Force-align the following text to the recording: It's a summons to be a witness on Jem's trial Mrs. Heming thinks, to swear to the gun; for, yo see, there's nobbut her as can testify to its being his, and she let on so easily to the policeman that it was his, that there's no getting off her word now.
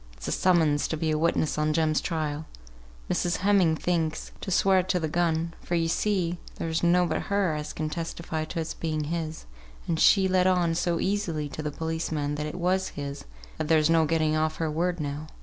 It's 0.17 0.27
a 0.27 0.31
summons 0.31 0.87
to 0.87 0.97
be 0.97 1.11
a 1.11 1.17
witness 1.19 1.59
on 1.59 1.73
Jem's 1.73 2.01
trial 2.01 2.47
Mrs. 3.07 3.37
Heming 3.45 3.75
thinks, 3.75 4.31
to 4.41 4.49
swear 4.49 4.81
to 4.81 4.99
the 4.99 5.07
gun; 5.07 5.53
for, 5.61 5.75
yo 5.75 5.85
see, 5.85 6.39
there's 6.55 6.81
nobbut 6.81 7.27
her 7.27 7.53
as 7.53 7.71
can 7.71 7.87
testify 7.87 8.45
to 8.45 8.59
its 8.59 8.73
being 8.73 9.03
his, 9.03 9.45
and 9.87 9.99
she 9.99 10.27
let 10.27 10.47
on 10.47 10.73
so 10.73 10.99
easily 10.99 11.47
to 11.49 11.61
the 11.61 11.69
policeman 11.69 12.33
that 12.33 12.47
it 12.47 12.55
was 12.55 12.89
his, 12.97 13.25
that 13.59 13.67
there's 13.67 13.91
no 13.91 14.05
getting 14.05 14.35
off 14.35 14.55
her 14.55 14.71
word 14.71 14.99
now. 14.99 15.27